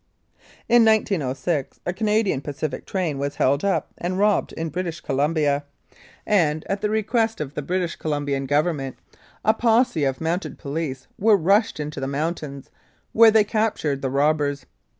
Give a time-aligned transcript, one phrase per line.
[0.67, 5.63] In 1906 a Canadian Pacific train was held up and robbed in British Columbia,
[6.25, 7.65] and, at the request of the 100 1902 6.
[7.65, 8.97] Maple Creek British Columbian Government,
[9.45, 12.71] a posse of Mounted Police were rushed into the mountains,
[13.13, 14.65] where they cap tured the robbers.